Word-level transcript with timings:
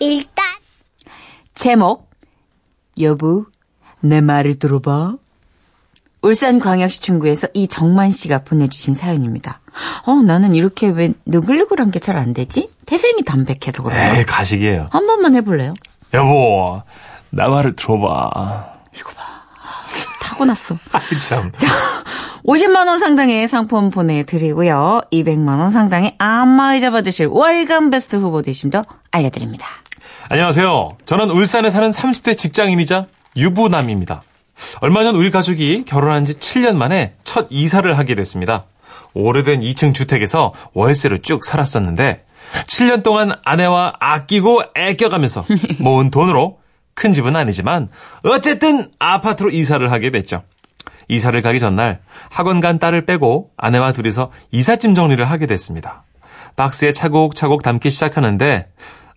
일단 0.00 0.44
제목 1.54 2.10
여보 3.00 3.46
내 4.00 4.20
말을 4.20 4.58
들어봐 4.58 5.16
울산광역시 6.22 7.00
중구에서 7.00 7.48
이정만 7.54 8.10
씨가 8.10 8.42
보내주신 8.42 8.94
사연입니다. 8.94 9.60
어 10.06 10.14
나는 10.22 10.54
이렇게 10.56 10.88
왜 10.88 11.12
느글느글한 11.26 11.90
게 11.92 12.00
잘 12.00 12.16
안 12.16 12.32
되지? 12.34 12.70
태생이 12.86 13.22
담백해서 13.24 13.82
그런가? 13.82 14.16
에이, 14.18 14.24
가식이에요. 14.24 14.88
한 14.90 15.06
번만 15.06 15.36
해볼래요? 15.36 15.74
여보, 16.14 16.82
나 17.30 17.48
말을 17.48 17.76
들어봐. 17.76 18.78
이거 18.96 19.10
봐 19.12 19.22
타고났어. 20.22 20.76
아이, 20.92 21.20
참. 21.20 21.52
50만 22.44 22.86
원 22.88 22.98
상당의 22.98 23.46
상품 23.46 23.90
보내드리고요. 23.90 25.02
200만 25.12 25.60
원 25.60 25.70
상당의 25.70 26.16
안마의자 26.18 26.90
받으실 26.90 27.26
월간 27.26 27.90
베스트 27.90 28.16
후보 28.16 28.42
되심도 28.42 28.82
알려드립니다. 29.12 29.66
안녕하세요. 30.30 30.98
저는 31.06 31.30
울산에 31.30 31.70
사는 31.70 31.90
30대 31.90 32.36
직장인이자 32.36 33.06
유부남입니다. 33.34 34.22
얼마 34.82 35.02
전 35.02 35.16
우리 35.16 35.30
가족이 35.30 35.86
결혼한 35.86 36.26
지 36.26 36.34
7년 36.34 36.76
만에 36.76 37.14
첫 37.24 37.46
이사를 37.48 37.96
하게 37.96 38.14
됐습니다. 38.14 38.66
오래된 39.14 39.60
2층 39.60 39.94
주택에서 39.94 40.52
월세로 40.74 41.16
쭉 41.18 41.42
살았었는데 41.42 42.26
7년 42.66 43.02
동안 43.02 43.32
아내와 43.42 43.94
아끼고 44.00 44.64
애껴가면서 44.74 45.46
모은 45.80 46.10
돈으로 46.10 46.58
큰 46.92 47.14
집은 47.14 47.34
아니지만 47.34 47.88
어쨌든 48.22 48.90
아파트로 48.98 49.48
이사를 49.48 49.90
하게 49.90 50.10
됐죠. 50.10 50.42
이사를 51.08 51.40
가기 51.40 51.58
전날 51.58 52.00
학원 52.28 52.60
간 52.60 52.78
딸을 52.78 53.06
빼고 53.06 53.52
아내와 53.56 53.92
둘이서 53.92 54.30
이삿짐 54.50 54.94
정리를 54.94 55.24
하게 55.24 55.46
됐습니다. 55.46 56.02
박스에 56.56 56.90
차곡차곡 56.90 57.62
담기 57.62 57.88
시작하는데 57.88 58.66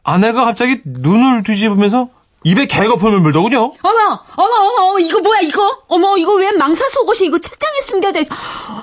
아내가 0.04 0.46
갑자기 0.46 0.82
눈을 0.86 1.44
뒤집으면서 1.44 2.10
입에 2.44 2.66
개거품을 2.66 3.20
물더군요. 3.20 3.74
어머, 3.84 4.24
어머, 4.36 4.56
어머, 4.56 5.00
이거 5.00 5.20
뭐야, 5.20 5.42
이거? 5.42 5.84
어머, 5.88 6.18
이거 6.18 6.34
왜 6.36 6.52
망사 6.54 6.88
속옷이 6.90 7.28
이거 7.28 7.38
책장에 7.38 7.82
숨겨져 7.82 8.20
있어? 8.22 8.34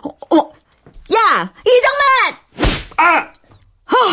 어, 0.02 0.10
어머, 0.30 0.50
야, 1.14 1.52
이정만! 1.66 2.78
아! 2.98 3.33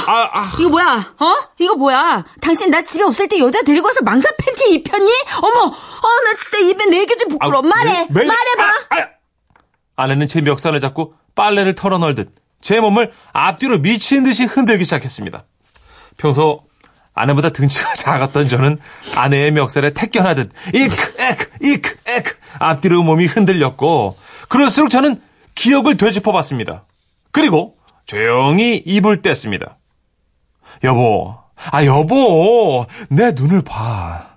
아, 0.07 0.29
아. 0.33 0.51
이거 0.57 0.69
뭐야, 0.69 1.13
어? 1.19 1.35
이거 1.59 1.75
뭐야? 1.75 2.25
당신 2.41 2.71
나 2.71 2.81
집에 2.81 3.03
없을 3.03 3.27
때 3.27 3.37
여자 3.39 3.61
데리고 3.61 3.85
와서 3.87 3.99
망사 4.03 4.27
팬티 4.37 4.73
입혔니? 4.73 5.11
어머, 5.41 5.63
어, 5.65 5.71
나 6.23 6.33
진짜 6.41 6.57
입에 6.59 6.85
네 6.85 7.05
개도 7.05 7.27
부끄러워. 7.27 7.59
아, 7.59 7.61
말해, 7.67 8.07
매- 8.09 8.21
매- 8.21 8.25
말해봐. 8.25 8.63
아, 8.63 8.95
아. 8.97 9.07
아내는 9.97 10.27
제 10.27 10.41
멱살을 10.41 10.79
잡고 10.79 11.13
빨래를 11.35 11.75
털어널듯 11.75 12.33
제 12.61 12.79
몸을 12.79 13.11
앞뒤로 13.33 13.79
미친 13.79 14.23
듯이 14.23 14.45
흔들기 14.45 14.85
시작했습니다. 14.85 15.43
평소 16.17 16.64
아내보다 17.15 17.49
등치가 17.49 17.93
작았던 17.95 18.47
저는 18.49 18.77
아내의 19.15 19.51
멱살에 19.51 19.93
택견하듯 19.93 20.51
이크 20.73 21.15
에크 21.17 21.49
이크 21.61 21.95
에크 22.05 22.35
앞뒤로 22.59 23.01
몸이 23.03 23.25
흔들렸고 23.25 24.17
그럴수록 24.49 24.89
저는 24.89 25.21
기억을 25.55 25.97
되짚어봤습니다. 25.97 26.83
그리고 27.31 27.75
조용히 28.05 28.75
입을 28.85 29.21
뗐습니다. 29.21 29.75
여보, 30.83 31.35
아 31.71 31.85
여보, 31.85 32.85
내 33.09 33.31
눈을 33.31 33.61
봐. 33.63 34.27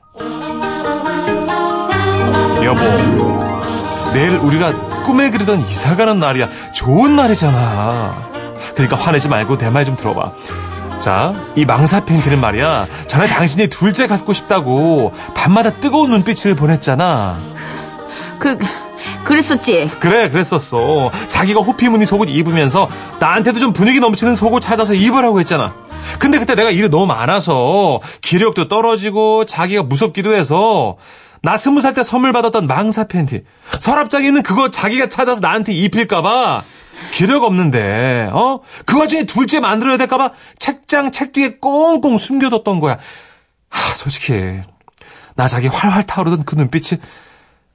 여보, 2.65 2.81
내일 4.13 4.37
우리가 4.37 5.03
꿈에 5.05 5.31
그리던 5.31 5.67
이사 5.69 5.97
가는 5.97 6.19
날이야. 6.19 6.49
좋은 6.75 7.17
날이잖아. 7.17 8.31
그러니까 8.75 8.97
화내지 8.97 9.29
말고 9.29 9.59
내 9.59 9.71
말 9.71 9.85
좀 9.85 9.97
들어봐. 9.97 10.33
자, 11.01 11.33
이 11.55 11.65
망사 11.65 12.05
팬티는 12.05 12.41
말이야. 12.41 12.87
전에 13.07 13.27
당신이 13.29 13.69
둘째 13.69 14.07
갖고 14.07 14.33
싶다고 14.33 15.13
밤마다 15.35 15.71
뜨거운 15.71 16.11
눈빛을 16.11 16.57
보냈잖아. 16.57 17.39
그, 18.39 18.59
그랬었지. 19.25 19.91
그래, 20.01 20.29
그랬었어. 20.29 21.11
자기가 21.29 21.61
호피무늬 21.61 22.05
속옷 22.05 22.29
입으면서 22.29 22.89
나한테도 23.21 23.59
좀 23.59 23.73
분위기 23.73 24.01
넘치는 24.01 24.35
속옷 24.35 24.61
찾아서 24.61 24.95
입으라고 24.95 25.39
했잖아. 25.41 25.73
근데 26.19 26.39
그때 26.39 26.55
내가 26.55 26.71
일이 26.71 26.89
너무 26.89 27.07
많아서 27.07 28.01
기력도 28.23 28.69
떨어지고 28.69 29.45
자기가 29.45 29.83
무섭기도 29.85 30.35
해서 30.35 30.97
나 31.43 31.57
스무 31.57 31.81
살 31.81 31.95
때 31.95 32.03
선물 32.03 32.33
받았던 32.33 32.67
망사 32.67 33.05
팬티. 33.07 33.45
서랍장에 33.79 34.27
있는 34.27 34.43
그거 34.43 34.71
자기가 34.71 35.09
찾아서 35.09 35.41
나한테 35.41 35.73
입힐까봐 35.73 36.63
기력 37.13 37.45
없는데, 37.45 38.31
어? 38.33 38.61
그 38.85 38.99
와중에 38.99 39.25
둘째 39.25 39.61
만들어야 39.61 39.97
될까봐 39.99 40.33
책장 40.59 41.13
책 41.13 41.33
뒤에 41.33 41.59
꽁꽁 41.59 42.19
숨겨뒀던 42.19 42.81
거야. 42.81 42.99
하, 43.71 43.95
솔직히. 43.95 44.61
나 45.37 45.47
자기 45.47 45.69
활활 45.69 46.03
타오르던 46.05 46.45
그 46.45 46.57
눈빛이 46.57 47.01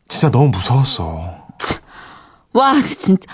진짜 0.10 0.30
너무 0.30 0.50
무서웠어. 0.50 1.46
와, 2.52 2.74
진짜. 2.82 3.32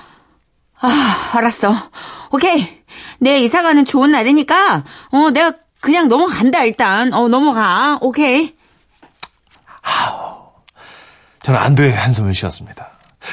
아, 0.79 1.31
알았어. 1.33 1.89
오케이. 2.31 2.83
내일 3.19 3.43
이사 3.43 3.63
가는 3.63 3.83
좋은 3.83 4.11
날이니까, 4.11 4.83
어, 5.11 5.29
내가 5.31 5.53
그냥 5.81 6.07
넘어간다, 6.07 6.63
일단. 6.63 7.13
어, 7.13 7.27
넘어가. 7.27 7.97
오케이. 8.01 8.55
저는 11.41 11.59
안도의 11.59 11.93
한숨을 11.93 12.33
쉬었습니다. 12.33 12.89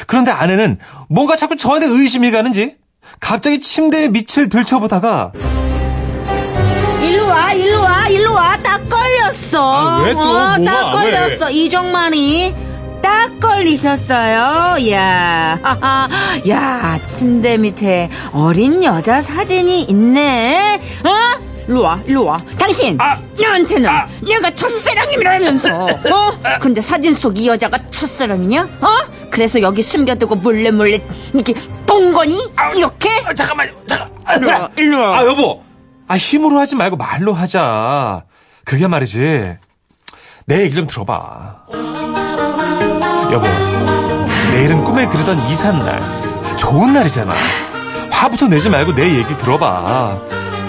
그런데 0.06 0.30
아내는 0.30 0.78
뭔가 1.08 1.36
자꾸 1.36 1.56
저한테 1.56 1.86
의심이 1.86 2.30
가는지 2.30 2.76
갑자기 3.20 3.60
침대에 3.60 4.08
밑을 4.08 4.48
들춰보다가 4.48 5.32
일로 7.02 7.28
와, 7.28 7.52
일로 7.52 7.82
와, 7.82 8.08
일로 8.08 8.32
와. 8.32 8.56
딱 8.62 8.88
걸렸어. 8.88 9.76
아, 9.76 10.02
왜 10.02 10.12
또? 10.12 10.18
어, 10.20 10.24
뭐가? 10.24 10.58
딱 10.64 10.90
걸렸어. 10.90 11.50
이정만이. 11.50 12.54
딱 13.02 13.38
걸리셨어요. 13.38 14.90
야, 14.90 15.58
하하. 15.62 16.08
야, 16.48 16.98
침대 17.04 17.56
밑에 17.56 18.10
어린 18.32 18.82
여자 18.82 19.22
사진이 19.22 19.82
있네. 19.84 20.80
어? 21.04 21.55
일로 21.68 21.82
와, 21.82 22.00
일로 22.06 22.24
와. 22.24 22.36
당신, 22.58 22.96
아! 23.00 23.18
너한테는 23.38 23.90
내가 24.22 24.54
첫사랑이라면서. 24.54 25.74
어? 25.84 26.58
근데 26.60 26.80
사진 26.80 27.12
속 27.12 27.36
이 27.36 27.48
여자가 27.48 27.78
첫사랑이냐? 27.90 28.62
어? 28.80 28.88
그래서 29.30 29.60
여기 29.60 29.82
숨겨두고 29.82 30.36
몰래 30.36 30.70
몰래 30.70 31.00
이렇게 31.34 31.54
본 31.86 32.12
거니? 32.12 32.34
이렇게? 32.76 33.10
아, 33.26 33.34
잠깐만 33.34 33.70
잠깐 33.86 34.10
아, 34.24 34.34
일로 34.36 34.48
와, 34.48 34.68
일로 34.76 35.00
와. 35.00 35.18
아 35.18 35.26
여보 35.26 35.62
아 36.08 36.16
힘으로 36.16 36.58
하지 36.58 36.76
말고 36.76 36.96
말로 36.96 37.34
하자 37.34 38.22
그게 38.64 38.86
말이지 38.86 39.56
내 40.46 40.62
얘기 40.62 40.74
좀 40.76 40.86
들어봐 40.86 41.56
여보 43.32 43.46
내일은 44.52 44.82
꿈에 44.84 45.06
그리던 45.06 45.36
이삿날 45.50 46.00
좋은 46.56 46.92
날이잖아 46.94 47.34
화부터 48.10 48.46
내지 48.48 48.70
말고 48.70 48.94
내 48.94 49.16
얘기 49.18 49.36
들어봐 49.36 50.18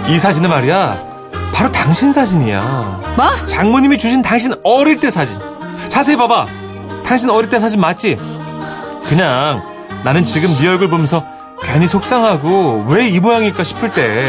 이 0.07 0.17
사진은 0.17 0.49
말이야 0.49 1.05
바로 1.53 1.71
당신 1.71 2.11
사진이야 2.13 3.13
뭐? 3.15 3.47
장모님이 3.47 3.97
주신 3.97 4.21
당신 4.21 4.53
어릴 4.63 4.99
때 4.99 5.09
사진. 5.09 5.39
자세히 5.89 6.15
봐봐. 6.17 6.45
당신 7.05 7.29
어릴 7.29 7.49
때 7.49 7.59
사진 7.59 7.79
맞지? 7.79 8.17
그냥 9.07 9.61
나는 10.03 10.23
지금 10.23 10.49
네 10.59 10.67
얼굴 10.67 10.89
보면서 10.89 11.25
괜히 11.63 11.87
속상하고 11.87 12.85
왜 12.89 13.09
이 13.09 13.19
모양일까 13.19 13.63
싶을 13.63 13.91
때 13.91 14.27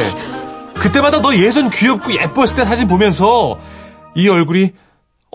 그때마다 0.74 1.20
너 1.20 1.34
예전 1.34 1.68
귀엽고 1.70 2.12
예뻤을 2.14 2.56
때 2.56 2.64
사진 2.64 2.88
보면서 2.88 3.58
이 4.14 4.28
얼굴이 4.28 4.72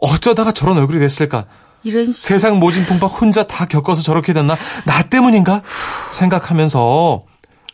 어쩌다가 0.01 0.51
저런 0.51 0.77
얼굴이 0.77 0.99
됐을까? 0.99 1.45
이런 1.83 2.05
씨. 2.05 2.13
세상 2.13 2.59
모진 2.59 2.85
풍박 2.85 3.07
혼자 3.21 3.43
다 3.43 3.65
겪어서 3.65 4.01
저렇게 4.01 4.33
됐나? 4.33 4.55
나 4.85 5.03
때문인가? 5.03 5.61
생각하면서 6.09 7.23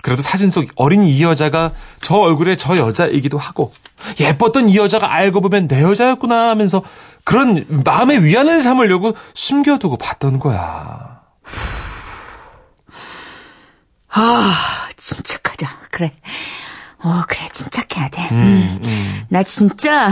그래도 0.02 0.22
사진 0.22 0.50
속 0.50 0.66
어린 0.76 1.04
이 1.04 1.22
여자가 1.22 1.74
저 2.02 2.16
얼굴의 2.16 2.58
저 2.58 2.78
여자이기도 2.78 3.38
하고 3.38 3.74
예뻤던 4.20 4.70
이 4.70 4.78
여자가 4.78 5.14
알고 5.14 5.42
보면 5.42 5.68
내 5.68 5.82
여자였구나 5.82 6.50
하면서 6.50 6.82
그런 7.26 7.66
마음의 7.84 8.24
위안을 8.24 8.62
삼으려고 8.62 9.14
숨겨두고 9.34 9.98
봤던 9.98 10.40
거야. 10.40 11.20
아, 14.12 14.90
침착하자. 14.98 15.68
그래. 15.92 16.14
어, 17.02 17.24
그래, 17.28 17.48
침착해야 17.52 18.10
돼. 18.10 18.28
음, 18.32 18.82
음. 18.86 19.24
나 19.30 19.44
진짜, 19.44 20.10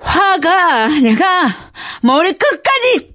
화가, 0.00 0.88
내가, 1.00 1.46
머리 2.02 2.32
끝까지, 2.32 3.14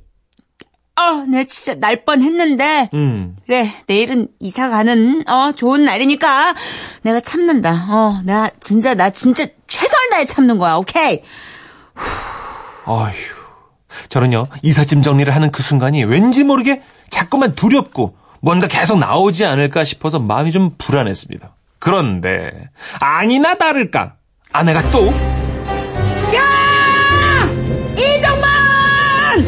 어, 0.98 1.26
내가 1.28 1.44
진짜 1.44 1.76
날 1.76 2.06
뻔 2.06 2.22
했는데, 2.22 2.90
음. 2.94 3.36
그래, 3.46 3.70
내일은 3.88 4.28
이사 4.40 4.70
가는, 4.70 5.28
어, 5.30 5.52
좋은 5.52 5.84
날이니까, 5.84 6.54
내가 7.02 7.20
참는다. 7.20 7.88
어, 7.90 8.22
나, 8.24 8.50
진짜, 8.62 8.94
나 8.94 9.10
진짜 9.10 9.46
최선을 9.68 10.10
다해 10.12 10.26
참는 10.26 10.58
거야, 10.58 10.76
오케이? 10.76 11.22
어휴. 12.86 13.12
저는요, 14.10 14.46
이삿짐 14.62 15.02
정리를 15.02 15.34
하는 15.34 15.52
그 15.52 15.64
순간이 15.64 16.04
왠지 16.04 16.44
모르게 16.44 16.82
자꾸만 17.10 17.56
두렵고 17.56 18.16
뭔가 18.42 18.68
계속 18.68 18.98
나오지 18.98 19.46
않을까 19.46 19.84
싶어서 19.84 20.20
마음이 20.20 20.52
좀 20.52 20.76
불안했습니다. 20.78 21.56
그런데, 21.80 22.70
아니나 23.00 23.56
다를까. 23.56 24.16
아내가 24.52 24.82
또, 24.92 25.14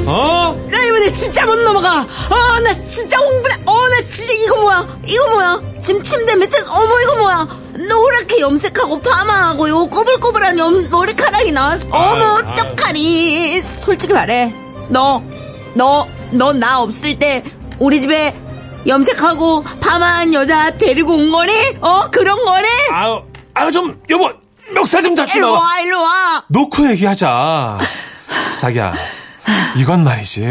어? 0.09 0.55
나 0.71 0.83
이번에 0.85 1.11
진짜 1.11 1.45
못 1.45 1.55
넘어가. 1.57 2.07
아, 2.29 2.59
나 2.61 2.79
진짜 2.79 3.17
홍분해. 3.17 3.55
어, 3.65 3.87
나 3.89 3.97
진짜 4.09 4.33
이거 4.45 4.55
뭐야? 4.61 4.87
이거 5.05 5.29
뭐야? 5.29 5.61
지금 5.81 6.01
침대 6.01 6.35
밑에 6.37 6.57
어머 6.61 7.01
이거 7.01 7.15
뭐야? 7.17 7.47
노랗게 7.73 8.39
염색하고 8.39 9.01
파마하고 9.01 9.69
요 9.69 9.85
꼬불꼬불한 9.87 10.57
염, 10.57 10.89
머리카락이 10.89 11.51
나왔어. 11.51 11.87
어머 11.91 12.37
아유. 12.37 12.45
어떡하니? 12.53 13.61
솔직히 13.83 14.13
말해. 14.13 14.53
너, 14.87 15.21
너, 15.73 16.07
너 16.31 16.53
나 16.53 16.81
없을 16.81 17.19
때 17.19 17.43
우리 17.79 17.99
집에 18.01 18.33
염색하고 18.87 19.63
파마한 19.81 20.33
여자 20.33 20.71
데리고 20.71 21.15
온 21.15 21.31
거니? 21.31 21.51
어, 21.81 22.09
그런 22.09 22.43
거니? 22.45 22.67
아유, 22.91 23.21
아유, 23.53 23.71
좀, 23.71 24.01
여보, 24.09 24.31
멱살 24.73 25.01
좀 25.03 25.13
잡지 25.15 25.37
일로 25.37 25.53
마. 25.53 25.59
와, 25.59 25.79
일로 25.81 26.01
와. 26.01 26.43
놓고 26.47 26.89
얘기하자. 26.91 27.77
자기야, 28.59 28.93
이건 29.77 30.03
말이지. 30.03 30.41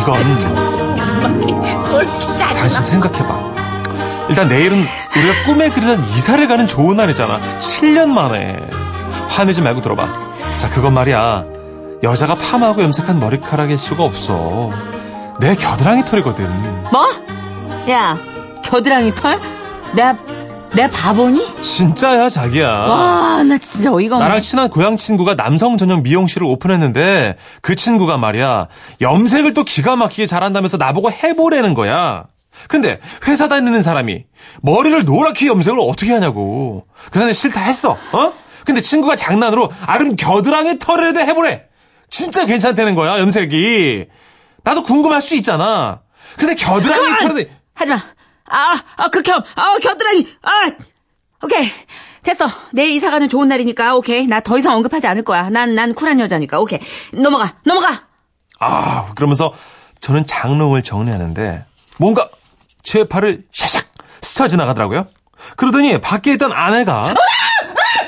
이건? 0.00 0.16
다시 2.60 2.82
생각해봐. 2.82 3.56
일단 4.28 4.48
내일은 4.48 4.76
우리가 4.76 5.44
꿈에 5.46 5.70
그리던 5.70 6.04
이사를 6.10 6.46
가는 6.46 6.66
좋은 6.66 6.96
날이잖아. 6.96 7.40
7년 7.60 8.08
만에. 8.08 8.58
화내지 9.28 9.62
말고 9.62 9.80
들어봐. 9.80 10.06
자, 10.58 10.68
그건 10.68 10.92
말이야. 10.94 11.44
여자가 12.02 12.34
파마하고 12.34 12.82
염색한 12.82 13.18
머리카락일 13.18 13.78
수가 13.78 14.04
없어. 14.04 14.70
내 15.40 15.54
겨드랑이 15.54 16.04
털이거든. 16.04 16.46
뭐? 16.92 17.06
야, 17.88 18.18
겨드랑이 18.62 19.14
털? 19.14 19.40
내가, 19.94 20.16
내가 20.76 20.88
바보니? 20.90 21.62
진짜야, 21.62 22.28
자기야. 22.28 22.68
와, 22.68 23.42
나 23.42 23.56
진짜 23.58 23.90
어이가 23.92 24.16
없네. 24.16 24.28
나랑 24.28 24.40
친한 24.42 24.68
고향 24.68 24.96
친구가 24.96 25.34
남성 25.34 25.78
전용 25.78 26.02
미용실을 26.02 26.46
오픈했는데 26.46 27.36
그 27.62 27.74
친구가 27.74 28.18
말이야 28.18 28.68
염색을 29.00 29.54
또 29.54 29.64
기가 29.64 29.96
막히게 29.96 30.26
잘한다면서 30.26 30.76
나보고 30.76 31.10
해보라는 31.10 31.72
거야. 31.74 32.24
근데 32.68 33.00
회사 33.26 33.48
다니는 33.48 33.82
사람이 33.82 34.24
머리를 34.62 35.04
노랗게 35.04 35.46
염색을 35.46 35.78
어떻게 35.80 36.12
하냐고. 36.12 36.86
그래서 37.10 37.26
내가 37.26 37.32
싫다 37.32 37.60
했어. 37.60 37.96
어? 38.12 38.32
근데 38.64 38.80
친구가 38.80 39.16
장난으로 39.16 39.70
아 39.86 39.98
그럼 39.98 40.16
겨드랑이 40.16 40.78
털이라도 40.78 41.20
해보래. 41.20 41.62
진짜 42.10 42.44
괜찮다는 42.44 42.94
거야 42.94 43.18
염색이. 43.18 44.06
나도 44.62 44.82
궁금할 44.82 45.22
수 45.22 45.34
있잖아. 45.36 46.00
근데 46.36 46.54
겨드랑이 46.54 47.02
그만! 47.02 47.18
털이라도 47.28 47.50
하지 47.74 47.92
마. 47.92 48.02
아, 48.48 48.82
아, 48.96 49.08
극혐. 49.08 49.42
아, 49.56 49.78
겨드랑이. 49.82 50.26
아, 50.42 50.50
오케이. 51.42 51.70
됐어. 52.22 52.48
내일 52.72 52.90
이사 52.92 53.10
가는 53.10 53.28
좋은 53.28 53.48
날이니까, 53.48 53.94
오케이. 53.96 54.26
나 54.26 54.40
더 54.40 54.58
이상 54.58 54.74
언급하지 54.74 55.06
않을 55.06 55.22
거야. 55.24 55.48
난, 55.50 55.74
난 55.74 55.94
쿨한 55.94 56.18
여자니까, 56.20 56.58
오케이. 56.60 56.80
넘어가, 57.12 57.54
넘어가! 57.64 58.06
아, 58.58 59.12
그러면서 59.14 59.52
저는 60.00 60.26
장롱을 60.26 60.82
정리하는데 60.82 61.64
뭔가 61.98 62.28
제 62.82 63.06
팔을 63.06 63.44
샤샥 63.54 63.84
스쳐 64.22 64.48
지나가더라고요. 64.48 65.06
그러더니 65.56 66.00
밖에 66.00 66.32
있던 66.32 66.52
아내가 66.52 67.10
이거 67.10 67.20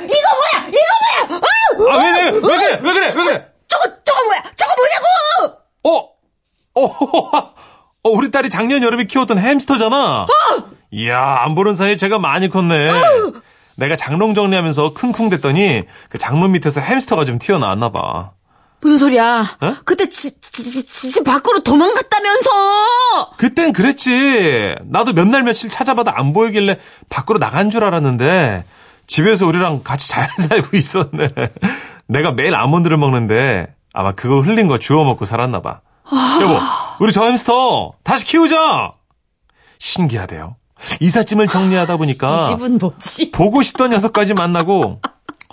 뭐야! 0.06 0.68
이거 0.68 0.78
뭐야! 1.28 1.40
아, 1.40 1.94
아, 1.94 1.98
왜, 1.98 2.22
왜, 2.22 2.30
왜 2.30 2.40
그래? 2.40 2.80
왜 2.82 2.92
그래? 2.92 3.06
왜 3.14 3.24
그래? 3.24 3.48
저거, 3.68 3.84
저거 4.04 4.24
뭐야! 4.24 4.42
저거 4.56 4.74
뭐냐고! 4.76 5.58
어? 5.84 6.08
어, 6.80 7.54
어, 8.04 8.10
우리 8.10 8.30
딸이 8.30 8.48
작년 8.48 8.82
여름에 8.82 9.04
키웠던 9.04 9.38
햄스터잖아. 9.38 10.26
이야, 10.90 11.40
안 11.42 11.54
보는 11.54 11.74
사이에 11.74 11.96
제가 11.96 12.18
많이 12.18 12.48
컸네. 12.48 12.88
내가 13.76 13.96
장롱 13.96 14.34
정리하면서 14.34 14.94
킁킁 14.94 15.28
됐더니 15.30 15.84
그 16.08 16.18
장롱 16.18 16.52
밑에서 16.52 16.80
햄스터가 16.80 17.24
좀 17.24 17.38
튀어나왔나 17.38 17.90
봐. 17.90 18.30
무슨 18.80 18.98
소리야? 18.98 19.56
어? 19.60 19.74
그때 19.84 20.08
지, 20.08 20.40
지, 20.40 20.62
지, 20.62 20.86
지, 20.86 21.10
집 21.12 21.24
밖으로 21.24 21.60
도망갔다면서! 21.60 22.50
그땐 23.36 23.72
그랬지. 23.72 24.76
나도 24.84 25.12
몇 25.12 25.26
날 25.28 25.42
며칠 25.42 25.68
찾아봐도 25.68 26.12
안 26.12 26.32
보이길래 26.32 26.78
밖으로 27.08 27.40
나간 27.40 27.70
줄 27.70 27.82
알았는데 27.82 28.64
집에서 29.08 29.46
우리랑 29.46 29.82
같이 29.82 30.08
잘 30.08 30.28
살고 30.38 30.76
있었네. 30.76 31.28
내가 32.06 32.30
매일 32.30 32.54
아몬드를 32.54 32.96
먹는데 32.96 33.66
아마 33.92 34.12
그거 34.12 34.38
흘린 34.40 34.68
거 34.68 34.78
주워 34.78 35.04
먹고 35.04 35.24
살았나 35.24 35.60
봐. 35.60 35.80
여보, 36.40 36.54
우리 37.00 37.12
저 37.12 37.24
햄스터 37.24 37.92
다시 38.02 38.24
키우자. 38.26 38.92
신기하대요. 39.78 40.56
이삿짐을 41.00 41.48
정리하다 41.48 41.96
보니까 41.96 42.46
집은 42.46 42.78
뭐지? 42.78 43.30
보고 43.32 43.62
싶던 43.62 43.90
녀석까지 43.90 44.34
만나고 44.34 45.00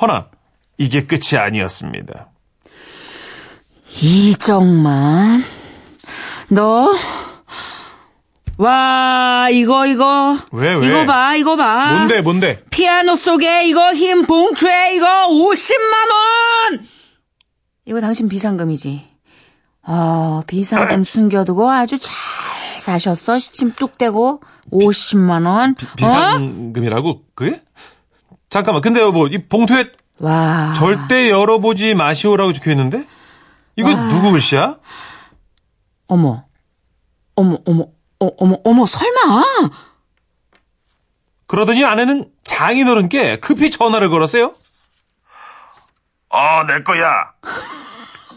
허나 0.02 0.28
이게 0.78 1.06
끝이 1.06 1.38
아니었습니다. 1.40 2.30
이정만, 4.02 5.44
너, 6.50 6.94
와, 8.58 9.48
이거, 9.52 9.86
이거. 9.88 10.38
왜, 10.52 10.74
왜? 10.76 10.88
이거 10.88 11.06
봐, 11.06 11.36
이거 11.36 11.56
봐. 11.56 11.94
뭔데 11.94 12.22
뭔데? 12.22 12.64
피아노 12.72 13.16
속에 13.16 13.66
이거 13.68 13.94
흰 13.94 14.26
봉투에 14.26 14.96
이거 14.96 15.08
50만원! 15.30 16.82
이거 17.86 18.02
당신 18.02 18.28
비상금이지. 18.28 19.15
아, 19.86 20.44
비상금 20.48 21.04
숨겨두고 21.04 21.70
아주 21.70 21.98
잘 22.00 22.14
사셨어. 22.80 23.40
시침 23.40 23.74
뚝 23.74 23.98
떼고 23.98 24.42
50만원. 24.72 25.74
어? 25.82 25.96
비상금이라고? 25.96 27.22
그게? 27.36 27.62
잠깐만. 28.50 28.82
근데 28.82 29.02
여보, 29.02 29.28
이 29.28 29.48
봉투에 29.48 29.92
와. 30.20 30.74
절대 30.74 31.30
열어보지 31.30 31.94
마시오라고 31.94 32.54
적혀 32.54 32.72
있는데? 32.72 33.06
이거 33.76 33.90
누구 33.94 34.32
글씨야? 34.32 34.78
어머. 36.08 36.46
어머, 37.36 37.58
어머, 37.66 37.88
어, 38.22 38.30
어머, 38.38 38.58
어머, 38.64 38.86
설마! 38.86 39.44
그러더니 41.48 41.84
아내는 41.84 42.32
장인어른께 42.44 43.40
급히 43.40 43.70
전화를 43.70 44.10
걸었어요. 44.10 44.56
어, 46.30 46.64
내 46.68 46.82
거야. 46.84 47.34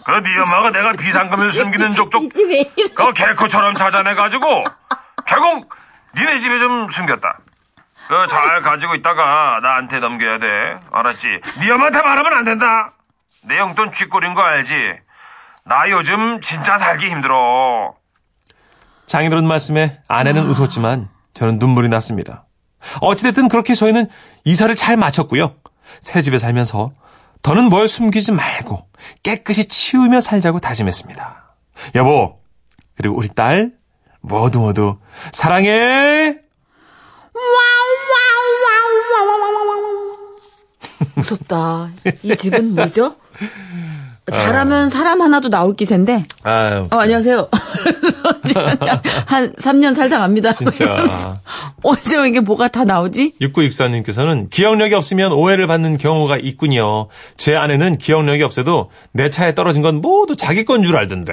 그네 0.08 0.38
엄마가 0.40 0.70
내가 0.70 0.92
비상금을 0.92 1.52
숨기는 1.52 1.94
족족 1.94 2.22
이 2.24 2.28
집에 2.30 2.64
이런. 2.76 2.94
그 2.94 3.12
개코처럼 3.12 3.74
찾아내가지고 3.74 4.64
결국 5.26 5.68
니네 6.16 6.40
집에 6.40 6.58
좀 6.58 6.88
숨겼다. 6.90 7.38
그 8.08 8.26
잘 8.26 8.60
가지고 8.62 8.94
있다가 8.94 9.60
나한테 9.62 10.00
넘겨야 10.00 10.38
돼. 10.38 10.46
알았지? 10.90 11.40
네 11.60 11.70
엄마한테 11.70 12.00
말하면 12.00 12.32
안 12.32 12.44
된다. 12.46 12.92
내 13.44 13.58
용돈 13.58 13.92
쥐꼬린 13.92 14.32
거 14.34 14.40
알지? 14.40 14.72
나 15.66 15.90
요즘 15.90 16.40
진짜 16.40 16.78
살기 16.78 17.06
힘들어. 17.10 17.94
장인어른 19.06 19.46
말씀에 19.46 20.00
아내는 20.08 20.42
웃었지만 20.44 21.10
저는 21.34 21.58
눈물이 21.58 21.90
났습니다. 21.90 22.46
어찌됐든 23.02 23.48
그렇게 23.48 23.74
저희는 23.74 24.06
이사를 24.44 24.74
잘 24.74 24.96
마쳤고요. 24.96 25.54
새 26.00 26.22
집에 26.22 26.38
살면서 26.38 26.88
더는 27.42 27.64
뭘 27.64 27.88
숨기지 27.88 28.32
말고 28.32 28.86
깨끗이 29.22 29.66
치우며 29.68 30.20
살자고 30.20 30.60
다짐했습니다. 30.60 31.54
여보, 31.94 32.40
그리고 32.96 33.16
우리 33.16 33.28
딸 33.28 33.72
모두 34.20 34.60
모두 34.60 34.98
사랑해! 35.32 36.38
무섭다. 41.14 41.90
이 42.22 42.34
집은 42.36 42.74
뭐죠? 42.74 43.16
잘하면 44.32 44.88
사람 44.88 45.22
하나도 45.22 45.48
나올 45.48 45.74
기세인데. 45.74 46.26
아유, 46.42 46.86
어, 46.90 46.96
안녕하세요. 46.96 47.48
한 49.26 49.52
3년 49.52 49.94
살다 49.94 50.18
갑니다. 50.18 50.52
진짜. 50.52 50.84
어째 51.82 52.28
이게 52.28 52.40
뭐가 52.40 52.68
다 52.68 52.84
나오지? 52.84 53.34
6964님께서는 53.40 54.50
기억력이 54.50 54.94
없으면 54.94 55.32
오해를 55.32 55.66
받는 55.66 55.98
경우가 55.98 56.36
있군요. 56.38 57.08
제 57.36 57.54
아내는 57.56 57.98
기억력이 57.98 58.42
없어도 58.42 58.90
내 59.12 59.30
차에 59.30 59.54
떨어진 59.54 59.82
건 59.82 60.00
모두 60.00 60.34
자기 60.36 60.64
건 60.64 60.82
줄 60.82 60.96
알던데. 60.96 61.32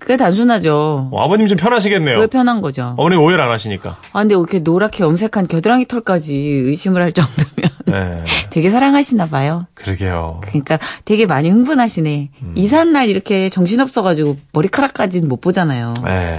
그게 0.00 0.16
단순하죠. 0.16 1.08
어, 1.10 1.24
아버님 1.24 1.48
좀 1.48 1.58
편하시겠네요. 1.58 2.14
그게 2.14 2.26
편한 2.28 2.60
거죠. 2.60 2.94
어머니 2.96 3.16
오해를 3.16 3.42
안 3.42 3.50
하시니까. 3.50 3.98
아, 4.12 4.20
근데 4.20 4.34
이렇게 4.36 4.60
노랗게 4.60 5.02
염색한 5.02 5.48
겨드랑이 5.48 5.86
털까지 5.86 6.34
의심을 6.36 7.02
할 7.02 7.12
정도면 7.12 7.70
네, 7.86 8.24
되게 8.50 8.70
사랑하시나 8.70 9.26
봐요. 9.26 9.66
그러게요. 9.74 10.40
그러니까 10.44 10.78
되게 11.04 11.26
많이 11.26 11.50
흥분하시네. 11.50 12.30
음. 12.42 12.52
이사한 12.54 12.92
날 12.92 13.08
이렇게 13.08 13.48
정신없어가지고 13.48 14.36
머리카락까지는 14.52 15.28
못 15.28 15.40
보잖아요. 15.40 15.94
네. 16.04 16.38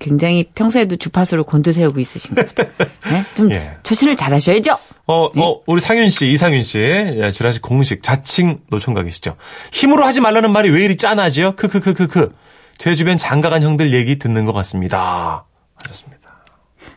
굉장히 0.00 0.44
평소에도 0.54 0.96
주파수를 0.96 1.44
곤두세우고 1.44 2.00
있으신 2.00 2.34
것 2.34 2.54
같아요. 2.54 2.88
네? 3.10 3.24
좀 3.34 3.52
예. 3.52 3.76
조신을 3.82 4.16
잘하셔야죠. 4.16 4.78
어, 5.06 5.30
네. 5.34 5.42
어, 5.42 5.60
우리 5.66 5.80
상윤 5.80 6.08
씨, 6.08 6.30
이상윤 6.30 6.62
씨, 6.62 6.78
예, 6.78 7.30
지라시 7.32 7.60
공식 7.60 8.02
자칭 8.02 8.60
노총각이시죠. 8.70 9.36
힘으로 9.72 10.04
하지 10.04 10.20
말라는 10.20 10.50
말이 10.50 10.70
왜 10.70 10.84
이리 10.84 10.96
짠하지요? 10.96 11.56
크크크크크. 11.56 12.34
제 12.78 12.94
주변 12.94 13.16
장가간 13.16 13.62
형들 13.62 13.92
얘기 13.92 14.18
듣는 14.18 14.44
것 14.44 14.52
같습니다. 14.52 15.46
하셨습니다. 15.76 16.44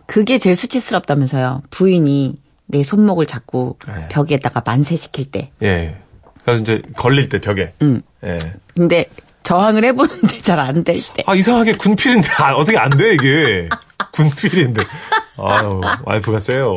그게 0.05 0.38
제일 0.38 0.55
수치스럽다면서요. 0.55 1.62
부인이 1.69 2.39
내 2.65 2.84
손목을 2.84 3.25
잡고 3.25 3.77
네. 3.88 4.08
벽에다가 4.10 4.62
만세시킬 4.65 5.31
때. 5.31 5.51
예. 5.62 5.96
그래서 6.43 6.62
이제 6.62 6.81
걸릴 6.96 7.29
때 7.29 7.39
벽에. 7.39 7.74
음. 7.81 8.01
예. 8.24 8.39
근데 8.75 9.05
저항을 9.50 9.84
해보는데 9.84 10.38
잘 10.46 10.60
안 10.60 10.84
될 10.84 11.00
때. 11.15 11.24
아, 11.25 11.34
이상하게 11.34 11.74
군필인데, 11.77 12.27
아, 12.39 12.53
어떻게 12.53 12.77
안 12.77 12.89
돼, 12.91 13.13
이게. 13.15 13.68
군필인데. 14.12 14.84
아유, 15.38 15.82
와이프가 16.06 16.38
세요. 16.39 16.75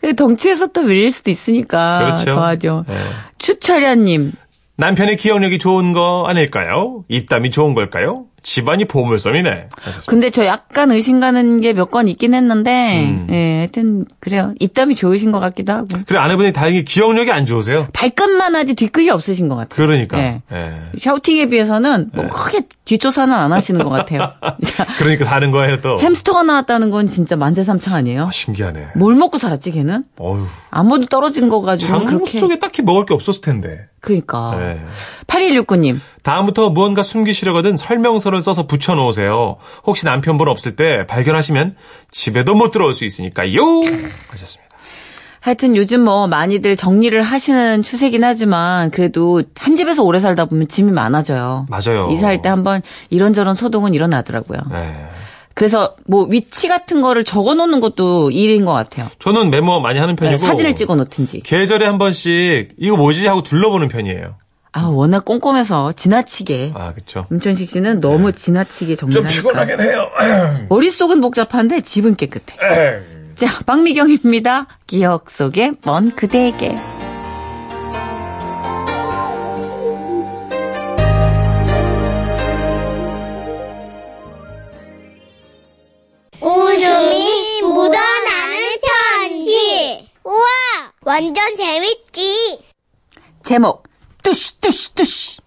근데 0.00 0.16
덩치에서 0.16 0.68
또 0.68 0.82
밀릴 0.82 1.10
수도 1.10 1.30
있으니까 1.30 1.98
그렇죠. 2.04 2.32
더하죠. 2.32 2.84
예. 2.88 2.94
추철야님 3.38 4.32
남편의 4.76 5.16
기억력이 5.18 5.58
좋은 5.58 5.92
거 5.92 6.24
아닐까요? 6.26 7.04
입담이 7.08 7.50
좋은 7.50 7.74
걸까요? 7.74 8.24
집안이 8.42 8.86
보물섬이네. 8.86 9.68
하셨습니다. 9.80 10.10
근데 10.10 10.30
저 10.30 10.44
약간 10.46 10.90
의심 10.90 11.20
가는 11.20 11.60
게 11.60 11.72
몇 11.72 11.90
건 11.92 12.08
있긴 12.08 12.34
했는데, 12.34 13.04
음. 13.06 13.26
예, 13.30 13.58
하여튼, 13.58 14.04
그래요. 14.18 14.52
입담이 14.58 14.94
좋으신 14.96 15.30
것 15.30 15.40
같기도 15.40 15.72
하고. 15.72 15.86
그래, 16.06 16.18
아내분이 16.18 16.52
다행히 16.52 16.84
기억력이 16.84 17.30
안 17.30 17.46
좋으세요? 17.46 17.86
발끝만 17.92 18.56
하지 18.56 18.74
뒤끝이 18.74 19.10
없으신 19.10 19.48
것 19.48 19.56
같아요. 19.56 19.76
그러니까. 19.86 20.18
예. 20.18 20.42
예. 20.52 20.74
샤우팅에 20.98 21.46
비해서는 21.50 22.10
뭐 22.14 22.26
크게 22.28 22.62
뒷조사는 22.84 23.32
안 23.32 23.52
하시는 23.52 23.82
것 23.84 23.90
같아요. 23.90 24.32
그러니까 24.98 25.24
사는 25.24 25.50
거예요, 25.52 25.80
또. 25.80 26.00
햄스터가 26.00 26.42
나왔다는 26.42 26.90
건 26.90 27.06
진짜 27.06 27.36
만세삼창 27.36 27.94
아니에요? 27.94 28.24
아, 28.26 28.30
신기하네. 28.32 28.88
뭘 28.96 29.14
먹고 29.14 29.38
살았지, 29.38 29.70
걔는? 29.72 30.04
어휴. 30.18 30.46
아무도 30.70 31.06
떨어진 31.06 31.48
거 31.48 31.60
가지고 31.60 31.92
장국 31.92 32.08
그렇게. 32.10 32.40
쪽에 32.40 32.58
딱히 32.58 32.82
먹을 32.82 33.04
게 33.06 33.14
없었을 33.14 33.40
텐데. 33.40 33.86
그러니까. 34.00 34.56
예. 34.60 34.80
8169님. 35.28 36.00
다음부터 36.24 36.70
무언가 36.70 37.02
숨기시려거든 37.02 37.76
설명서 37.76 38.31
를 38.32 38.42
써서 38.42 38.66
붙여 38.66 38.94
놓으세요. 38.94 39.56
혹시 39.84 40.06
남편분 40.06 40.48
없을 40.48 40.74
때 40.74 41.06
발견하시면 41.06 41.76
집에도 42.10 42.54
못 42.54 42.70
들어올 42.70 42.94
수 42.94 43.04
있으니까요. 43.04 43.60
하셨습니다. 44.30 44.72
하여튼 45.40 45.76
요즘 45.76 46.02
뭐 46.02 46.28
많이들 46.28 46.76
정리를 46.76 47.20
하시는 47.20 47.82
추세긴 47.82 48.22
하지만 48.22 48.90
그래도 48.90 49.42
한 49.58 49.74
집에서 49.76 50.04
오래 50.04 50.20
살다 50.20 50.44
보면 50.46 50.68
짐이 50.68 50.92
많아져요. 50.92 51.66
맞아요. 51.68 52.08
이사할 52.12 52.42
때 52.42 52.48
한번 52.48 52.80
이런저런 53.10 53.54
소동은 53.54 53.92
일어나더라고요. 53.92 54.60
네. 54.70 55.06
그래서 55.54 55.96
뭐 56.06 56.24
위치 56.24 56.68
같은 56.68 57.02
거를 57.02 57.24
적어 57.24 57.54
놓는 57.54 57.80
것도 57.80 58.30
일인 58.30 58.64
것 58.64 58.72
같아요. 58.72 59.08
저는 59.18 59.50
메모 59.50 59.80
많이 59.80 59.98
하는 59.98 60.14
네, 60.16 60.24
편이고 60.26 60.38
사진을 60.38 60.74
찍어 60.76 60.94
놓든지. 60.94 61.40
계절에 61.40 61.86
한 61.86 61.98
번씩 61.98 62.74
이거 62.78 62.96
뭐지 62.96 63.26
하고 63.26 63.42
둘러보는 63.42 63.88
편이에요. 63.88 64.36
아, 64.74 64.86
워낙 64.86 65.24
꼼꼼해서 65.26 65.92
지나치게. 65.92 66.72
아, 66.74 66.94
그렇죠. 66.94 67.26
임천식 67.30 67.68
씨는 67.68 68.00
너무 68.00 68.32
지나치게 68.32 68.94
정리하니까. 68.96 69.64
해요. 69.82 70.08
머릿속은 70.70 71.20
복잡한데 71.20 71.82
집은 71.82 72.16
깨끗해. 72.16 72.56
자, 73.36 73.46
박미경입니다. 73.66 74.66
기억 74.86 75.30
속에 75.30 75.72
먼 75.84 76.14
그대에게. 76.16 76.78
웃음이 86.40 87.62
묻어나는 87.62 88.56
편지. 88.82 90.08
우와, 90.24 90.44
완전 91.02 91.56
재밌지. 91.56 92.58
제목 93.42 93.84
뚜시 94.22 94.60
뚜시 94.60 94.94
뚜시 94.94 95.42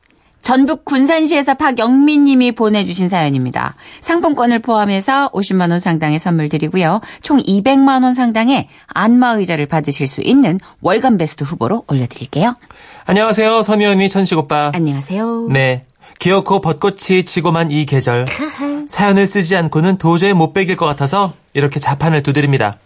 전북 0.45 0.85
군산시에서 0.85 1.55
박영민 1.55 2.25
님이 2.25 2.51
보내주신 2.51 3.09
사연입니다. 3.09 3.73
상품권을 4.01 4.59
포함해서 4.59 5.31
50만 5.31 5.71
원 5.71 5.79
상당의 5.79 6.19
선물 6.19 6.49
드리고요. 6.49 7.01
총 7.23 7.39
200만 7.39 8.03
원 8.03 8.13
상당의 8.13 8.69
안마 8.85 9.31
의자를 9.31 9.65
받으실 9.65 10.05
수 10.05 10.21
있는 10.21 10.59
월간 10.81 11.17
베스트 11.17 11.43
후보로 11.43 11.85
올려드릴게요. 11.87 12.57
안녕하세요. 13.05 13.63
선희 13.63 13.85
언니, 13.85 14.07
천식 14.07 14.37
오빠. 14.37 14.71
안녕하세요. 14.75 15.47
네. 15.49 15.81
기어코 16.19 16.61
벚꽃이 16.61 17.25
지고만 17.25 17.71
이 17.71 17.87
계절. 17.87 18.25
사연을 18.87 19.25
쓰지 19.25 19.55
않고는 19.55 19.97
도저히 19.97 20.33
못 20.33 20.53
베길 20.53 20.77
것 20.77 20.85
같아서 20.85 21.33
이렇게 21.55 21.79
자판을 21.79 22.21
두드립니다. 22.21 22.77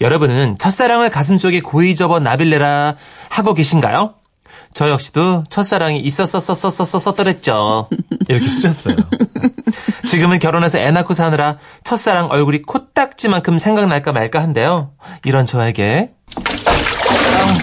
여러분은 0.00 0.58
첫사랑을 0.58 1.10
가슴속에 1.10 1.60
고이 1.60 1.94
접어 1.94 2.18
나빌레라 2.18 2.96
하고 3.28 3.54
계신가요? 3.54 4.14
저 4.78 4.90
역시도 4.90 5.42
첫사랑이 5.50 5.98
있었었었었었었더랬죠. 5.98 7.88
이렇게 8.28 8.46
쓰셨어요. 8.46 8.94
지금은 10.06 10.38
결혼해서 10.38 10.78
애 10.78 10.92
낳고 10.92 11.14
사느라 11.14 11.58
첫사랑 11.82 12.28
얼굴이 12.30 12.62
코딱지만큼 12.62 13.58
생각날까 13.58 14.12
말까 14.12 14.40
한데요. 14.40 14.92
이런 15.24 15.46
저에게 15.46 16.12
아, 16.36 17.58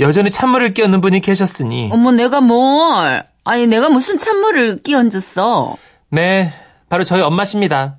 여전히 0.00 0.30
찬물을 0.30 0.74
끼얹는 0.74 1.00
분이 1.00 1.20
계셨으니 1.20 1.88
어머 1.90 2.12
내가 2.12 2.42
뭘? 2.42 3.24
아니 3.44 3.66
내가 3.66 3.88
무슨 3.88 4.18
찬물을 4.18 4.82
끼얹었어? 4.82 5.78
네, 6.10 6.52
바로 6.90 7.04
저희 7.04 7.22
엄마십니다. 7.22 7.96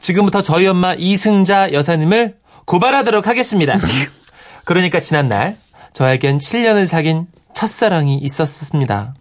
지금부터 0.00 0.40
저희 0.40 0.66
엄마 0.66 0.94
이승자 0.94 1.74
여사님을 1.74 2.38
고발하도록 2.64 3.26
하겠습니다. 3.26 3.78
그러니까 4.64 5.00
지난날 5.00 5.58
저에겐 5.92 6.38
7년을 6.38 6.86
사귄 6.86 7.26
첫사랑이 7.54 8.18
있었습니다. 8.18 9.14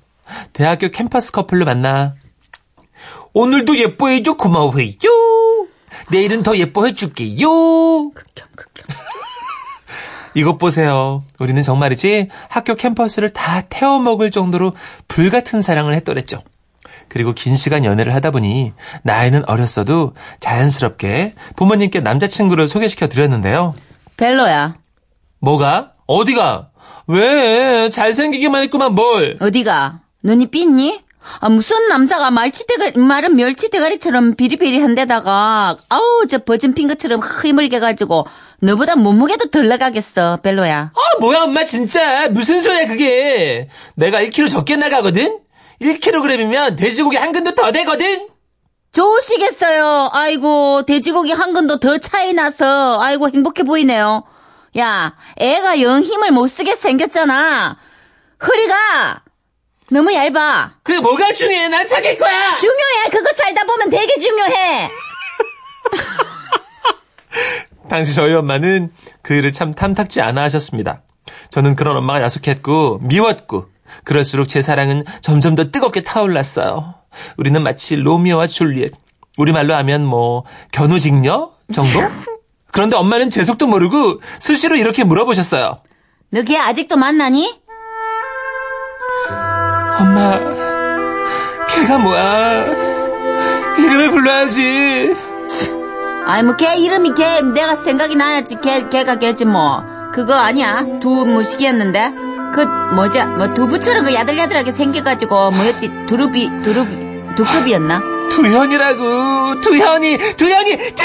대학교 0.54 0.90
캠퍼스 0.90 1.32
커플로 1.32 1.66
만나 1.66 2.16
오늘도 3.34 3.78
예뻐해줘 3.78 4.34
고마워해요. 4.34 4.98
내일은 6.10 6.44
더 6.44 6.58
예뻐해줄게요. 6.58 7.50
극혐 8.12 8.48
극혐. 8.56 8.88
이것 10.36 10.58
보세요. 10.58 11.24
우리는 11.40 11.62
정말이지 11.62 12.30
학교 12.50 12.76
캠퍼스를 12.76 13.32
다 13.32 13.62
태워 13.62 14.00
먹을 14.00 14.32
정도로 14.32 14.74
불같은 15.08 15.62
사랑을 15.62 15.94
했더랬죠. 15.96 16.42
그리고 17.10 17.34
긴 17.34 17.58
시간 17.58 17.84
연애를 17.84 18.16
하다 18.16 18.32
보니 18.32 18.72
나이는 19.04 19.44
어렸어도 19.48 20.14
자연스럽게 20.40 21.36
부모님께 21.58 22.00
남자친구를 22.00 22.70
소개시켜 22.70 23.08
드렸는데요. 23.08 23.74
벨로야 24.16 24.78
뭐가? 25.40 25.94
어디가? 26.08 26.71
왜? 27.12 27.90
잘생기기만 27.90 28.64
했구만 28.64 28.96
뭘? 28.96 29.38
어디가? 29.42 30.00
눈이 30.24 30.48
삐니? 30.48 31.04
아, 31.40 31.50
무슨 31.50 31.88
남자가 31.88 32.32
말치대가리, 32.32 33.00
말은 33.00 33.36
멸치대가리처럼 33.36 34.36
비리비리한데다가, 34.36 35.78
아우, 35.90 36.26
저 36.28 36.40
버진 36.40 36.74
핑크처럼 36.74 37.20
흐물게 37.20 37.80
가지고, 37.80 38.26
너보다 38.60 38.96
몸무게도 38.96 39.52
덜 39.52 39.68
나가겠어, 39.68 40.38
벨로야. 40.42 40.92
아 40.96 41.20
뭐야 41.20 41.44
엄마 41.44 41.64
진짜 41.64 42.28
무슨 42.30 42.62
소리야 42.64 42.88
그게 42.88 43.70
내가 43.96 44.22
1kg 44.22 44.50
적게 44.50 44.78
나가거든? 44.78 45.40
1kg이면 45.82 46.78
돼지고기 46.78 47.18
한 47.18 47.32
근도 47.34 47.54
더 47.56 47.72
되거든? 47.72 48.28
좋으시겠어요. 48.94 50.10
아이고, 50.12 50.84
돼지고기 50.88 51.34
한 51.34 51.54
근도 51.54 51.80
더 51.80 51.98
차이 51.98 52.34
나서, 52.34 53.00
아이고, 53.02 53.30
행복해 53.30 53.64
보이네요. 53.64 54.24
야, 54.78 55.16
애가 55.38 55.82
영 55.82 56.02
힘을 56.02 56.32
못 56.32 56.48
쓰게 56.48 56.76
생겼잖아. 56.76 57.78
허리가 58.46 59.22
너무 59.90 60.14
얇아. 60.14 60.76
그게 60.84 61.00
뭐가 61.00 61.32
중요해 61.34 61.68
난 61.68 61.86
사귈 61.86 62.18
거야 62.18 62.56
중요해. 62.56 63.10
그거 63.12 63.34
살다 63.34 63.66
보면 63.66 63.90
되게 63.90 64.18
중요해. 64.18 64.90
당시 67.90 68.16
저희 68.16 68.34
엄마는 68.34 68.94
그 69.22 69.34
일을 69.34 69.52
참 69.52 69.74
탐탁지 69.74 70.22
않아 70.22 70.44
하셨습니다. 70.44 71.02
저는 71.50 71.76
그런 71.76 71.98
엄마가 71.98 72.22
야속했고 72.22 73.00
미웠고 73.02 73.68
그럴수록 74.06 74.48
제 74.48 74.62
사랑은 74.62 75.04
점점 75.22 75.56
더 75.56 75.70
뜨겁게 75.72 76.02
타올랐어요. 76.02 76.96
우리는 77.38 77.62
마치 77.62 77.98
로미오와 77.98 78.48
줄리엣 78.48 78.94
우리말로 79.38 79.74
하면 79.76 80.06
뭐 80.06 80.46
견우직녀 80.72 81.52
정도? 81.74 82.00
그런데 82.72 82.96
엄마는 82.96 83.30
제 83.30 83.44
속도 83.44 83.68
모르고 83.68 84.22
수시로 84.40 84.76
이렇게 84.76 85.04
물어보셨어요. 85.04 85.82
너 86.32 86.44
걔 86.44 86.58
아직도 86.58 86.98
만나니? 86.98 87.60
엄마 90.00 90.40
걔가 91.68 91.98
뭐야 91.98 92.66
이름을 93.78 94.12
불러야지 94.12 95.16
아이, 96.26 96.44
뭐, 96.44 96.56
걔 96.56 96.76
이름이 96.78 97.14
걔, 97.16 97.42
내가 97.42 97.76
생각이 97.78 98.16
나야지. 98.16 98.58
걔, 98.62 98.88
걔가 98.88 99.16
걔지, 99.18 99.44
뭐. 99.44 99.84
그거 100.14 100.36
아니야. 100.36 100.86
두 101.02 101.10
무식이었는데. 101.10 102.14
그, 102.54 102.62
뭐지, 102.96 103.22
뭐, 103.26 103.54
두부처럼 103.54 104.06
그 104.06 104.14
야들야들하게 104.14 104.72
생겨가지고, 104.72 105.52
뭐였지, 105.52 105.90
두루비, 106.08 106.62
두루비, 106.64 107.11
두급이었나? 107.36 108.00
두현이라고 108.32 109.62
두현이 109.62 110.18
두현이 110.38 110.78
두현이 110.78 110.98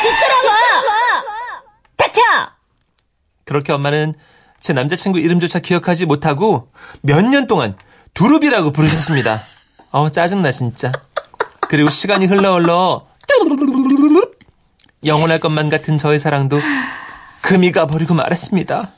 시끄러워! 0.00 0.54
닥쳐! 1.96 2.20
그렇게 3.44 3.72
엄마는 3.72 4.14
제 4.60 4.72
남자친구 4.72 5.18
이름조차 5.18 5.58
기억하지 5.60 6.06
못하고 6.06 6.70
몇 7.02 7.22
년 7.24 7.46
동안 7.46 7.76
두릅이라고 8.14 8.72
부르셨습니다. 8.72 9.42
어 9.90 10.08
짜증나 10.10 10.50
진짜. 10.50 10.90
그리고 11.68 11.90
시간이 11.90 12.26
흘러 12.26 12.54
흘러 12.54 13.06
영원할 15.04 15.38
것만 15.40 15.68
같은 15.70 15.98
저의 15.98 16.18
사랑도 16.18 16.58
금이 17.42 17.72
가버리고 17.72 18.14
말았습니다. 18.14 18.90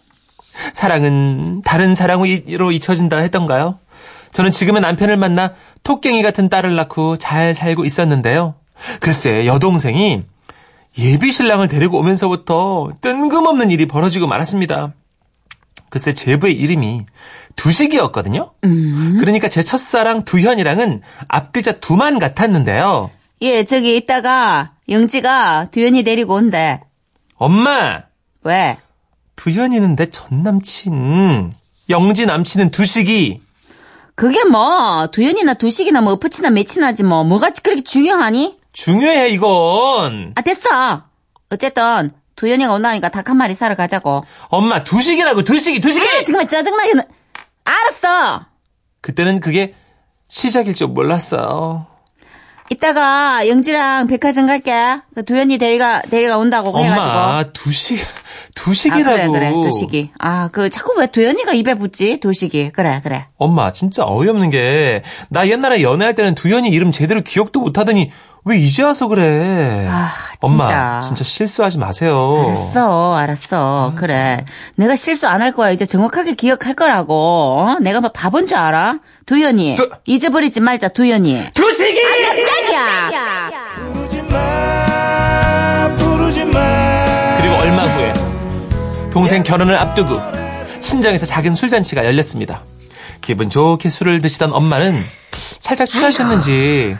사랑은 0.72 1.62
다른 1.64 1.94
사랑으로 1.94 2.72
잊혀진다 2.72 3.16
했던가요? 3.18 3.78
저는 4.38 4.52
지금의 4.52 4.82
남편을 4.82 5.16
만나 5.16 5.54
토깽이 5.82 6.22
같은 6.22 6.48
딸을 6.48 6.76
낳고 6.76 7.16
잘 7.16 7.56
살고 7.56 7.84
있었는데요. 7.84 8.54
글쎄, 9.00 9.46
여동생이 9.46 10.22
예비 10.96 11.32
신랑을 11.32 11.66
데리고 11.66 11.98
오면서부터 11.98 12.92
뜬금없는 13.00 13.72
일이 13.72 13.86
벌어지고 13.86 14.28
말았습니다. 14.28 14.92
글쎄, 15.90 16.14
제부의 16.14 16.54
이름이 16.54 17.04
두식이었거든요? 17.56 18.52
그러니까 19.18 19.48
제 19.48 19.64
첫사랑 19.64 20.24
두현이랑은 20.24 21.02
앞글자 21.26 21.80
두만 21.80 22.20
같았는데요. 22.20 23.10
예, 23.42 23.64
저기 23.64 23.96
이따가 23.96 24.70
영지가 24.88 25.70
두현이 25.72 26.04
데리고 26.04 26.34
온대. 26.34 26.80
엄마! 27.34 28.02
왜? 28.44 28.78
두현이는 29.34 29.96
내 29.96 30.06
전 30.12 30.44
남친. 30.44 31.54
영지 31.90 32.24
남친은 32.24 32.70
두식이. 32.70 33.47
그게 34.18 34.42
뭐 34.42 35.06
두현이나 35.12 35.54
두식이나 35.54 36.00
뭐 36.00 36.14
엎치나 36.14 36.50
매치나지 36.50 37.04
뭐 37.04 37.22
뭐가 37.22 37.50
그렇게 37.62 37.82
중요하니? 37.84 38.58
중요해, 38.72 39.28
이건. 39.28 40.32
아 40.34 40.42
됐어. 40.42 41.04
어쨌든 41.52 42.10
두현이가 42.34 42.72
온다니까 42.72 43.10
닭 43.10 43.28
한 43.30 43.36
마리 43.36 43.54
사러 43.54 43.76
가자고. 43.76 44.24
엄마, 44.48 44.82
두식이라고, 44.82 45.44
두식이, 45.44 45.80
두식이! 45.80 46.04
아 46.04 46.22
정말 46.24 46.48
짜증나게. 46.48 46.94
는- 46.94 47.04
알았어. 47.64 48.46
그때는 49.02 49.38
그게 49.38 49.74
시작일 50.26 50.74
줄 50.74 50.88
몰랐어요. 50.88 51.86
이따가 52.70 53.46
영지랑 53.46 54.08
백화점 54.08 54.46
갈게. 54.46 55.00
그 55.14 55.24
두현이 55.24 55.58
데리가 55.58 56.02
데리가 56.02 56.38
온다고 56.38 56.76
해가지고. 56.76 57.04
엄마, 57.06 57.44
두식, 57.52 58.00
아 58.00 58.17
두식이라고. 58.58 59.32
그래 59.32 59.50
그래 59.50 59.52
두식이. 59.52 60.10
아 60.18 60.48
그 60.52 60.70
자꾸 60.70 60.94
왜 60.98 61.06
두현이가 61.06 61.52
입에 61.52 61.74
붙지? 61.74 62.20
두식이. 62.20 62.70
그래 62.70 63.00
그래. 63.02 63.26
엄마, 63.38 63.72
진짜 63.72 64.04
어이없는 64.06 64.50
게, 64.50 65.02
나 65.28 65.48
옛날에 65.48 65.82
연애할 65.82 66.14
때는 66.14 66.34
두현이 66.34 66.68
이름 66.70 66.90
제대로 66.92 67.22
기억도 67.22 67.60
못 67.60 67.78
하더니, 67.78 68.10
왜 68.44 68.56
이제 68.56 68.82
와서 68.82 69.08
그래? 69.08 69.86
아, 69.90 70.10
엄마, 70.40 70.64
진짜. 70.64 71.00
진짜 71.04 71.24
실수하지 71.24 71.76
마세요. 71.78 72.44
알았어, 72.46 73.14
알았어. 73.16 73.92
그래. 73.96 74.44
내가 74.76 74.96
실수 74.96 75.26
안 75.28 75.42
할 75.42 75.52
거야. 75.52 75.70
이제 75.70 75.84
정확하게 75.84 76.34
기억할 76.34 76.74
거라고. 76.74 77.14
어? 77.60 77.76
내가 77.80 78.00
뭐 78.00 78.10
바본 78.10 78.46
줄 78.46 78.56
알아? 78.56 79.00
두현이. 79.26 79.76
두- 79.76 79.90
잊어버리지 80.06 80.60
말자, 80.60 80.88
두현이. 80.88 81.52
두식이! 81.52 82.00
깜짝이야! 82.02 83.10
그리고 83.10 83.27
동생 89.18 89.42
결혼을 89.42 89.76
앞두고, 89.76 90.16
신장에서 90.78 91.26
작은 91.26 91.56
술잔치가 91.56 92.04
열렸습니다. 92.04 92.62
기분 93.20 93.50
좋게 93.50 93.88
술을 93.88 94.20
드시던 94.20 94.52
엄마는 94.52 94.94
살짝 95.32 95.88
취하셨는지, 95.88 96.96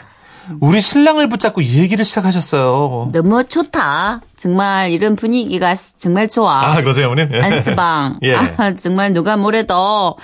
우리 0.59 0.81
신랑을 0.81 1.29
붙잡고 1.29 1.63
얘기를 1.63 2.03
시작하셨어요. 2.03 3.11
너무 3.13 3.45
좋다. 3.45 4.19
정말 4.35 4.91
이런 4.91 5.15
분위기가 5.15 5.77
정말 5.97 6.27
좋아. 6.27 6.75
그러세요, 6.81 7.05
어머님? 7.09 7.41
안스방. 7.41 8.19
예. 8.23 8.35
아, 8.35 8.75
정말 8.75 9.13
누가 9.13 9.37
뭐래도 9.37 10.17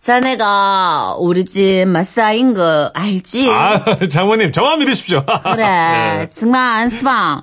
자네가 0.00 1.16
우리 1.18 1.44
집 1.44 1.84
마사인 1.88 2.54
거 2.54 2.90
알지? 2.94 3.50
아, 3.52 3.84
장모님, 4.10 4.52
저만 4.52 4.78
믿으십시오. 4.78 5.26
그래. 5.42 6.22
예. 6.24 6.28
정말 6.30 6.84
안스방. 6.84 7.42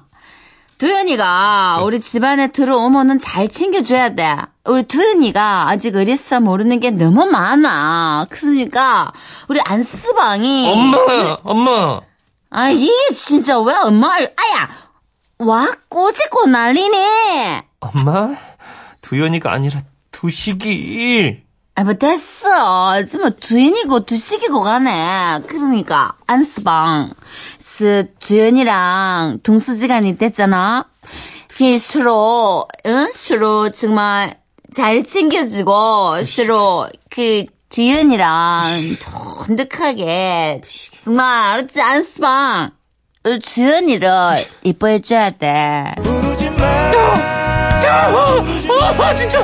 두현이가 0.78 1.82
우리 1.84 2.02
집안에 2.02 2.48
들어오면은 2.52 3.20
잘 3.20 3.48
챙겨줘야 3.48 4.16
돼. 4.16 4.36
우리 4.66 4.84
두현이가 4.84 5.70
아직 5.70 5.96
어렸어 5.96 6.42
모르는 6.42 6.80
게 6.82 6.92
너무 6.92 7.26
많아. 7.26 8.26
그러니까 8.30 9.14
우리 9.48 9.62
안스방이 9.62 10.72
엄마, 10.72 11.38
엄마. 11.44 12.02
아 12.50 12.70
이게 12.70 12.92
진짜 13.14 13.60
왜 13.60 13.74
엄마를 13.74 14.34
아야 14.38 14.70
와 15.40 15.66
꼬집고 15.90 16.48
난리니. 16.48 16.98
엄마? 17.80 18.36
두연이가 19.02 19.52
아니라 19.54 19.80
두식이. 20.12 21.44
아, 21.78 21.84
뭐 21.84 21.94
됐어. 21.94 23.04
지금 23.06 23.30
두현이고 23.40 24.06
두식이고 24.06 24.62
가네. 24.62 25.42
그러니까 25.48 26.14
안스방. 26.26 27.10
그 27.78 28.06
두현이랑 28.20 29.40
동수지간이 29.44 30.18
됐잖아. 30.18 30.86
그 31.58 31.78
서로 31.78 32.66
응? 32.86 33.10
서로 33.14 33.70
정말 33.72 34.36
잘 34.74 35.04
챙겨주고 35.04 36.24
서로 36.24 36.88
그 37.10 37.46
두현이랑 37.70 38.96
돈득하게 39.46 40.62
정말 41.02 41.54
알았지 41.54 41.82
안스방. 41.82 42.72
어, 43.26 43.38
두현이를 43.44 44.10
이뻐해줘야 44.64 45.32
돼. 45.32 45.96
아, 48.98 49.16
진짜. 49.16 49.42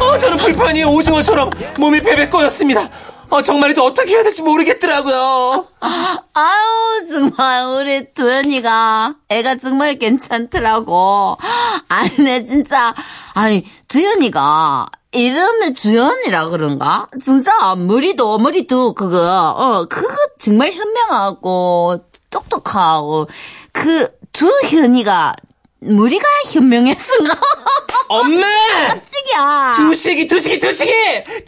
아, 0.00 0.18
저는 0.18 0.36
불판이 0.36 0.84
오징어처럼 0.84 1.50
몸이 1.78 2.00
베베 2.00 2.28
꼬였습니다. 2.28 2.88
아, 3.34 3.42
정말이죠. 3.42 3.82
어떻게 3.82 4.12
해야 4.12 4.22
될지 4.22 4.42
모르겠더라고요. 4.42 5.66
아유, 5.80 7.06
정말, 7.08 7.64
우리 7.64 8.12
두현이가, 8.12 9.14
애가 9.30 9.56
정말 9.56 9.94
괜찮더라고. 9.98 11.38
아니, 11.88 12.14
내 12.18 12.44
진짜, 12.44 12.94
아니, 13.32 13.64
두현이가, 13.88 14.84
이름이 15.12 15.72
두현이라 15.72 16.50
그런가? 16.50 17.06
진짜, 17.24 17.74
머리도, 17.74 18.36
머리도, 18.36 18.92
그거, 18.92 19.18
어, 19.56 19.86
그거 19.86 20.14
정말 20.38 20.70
현명하고, 20.72 22.04
똑똑하고, 22.28 23.28
그, 23.72 24.08
두현이가, 24.34 25.32
머리가 25.80 26.24
현명했은가? 26.52 27.40
엄마! 28.08 28.46
깜짝이야. 28.88 29.74
두식이, 29.78 30.26
두식이, 30.26 30.60
두식이! 30.60 30.92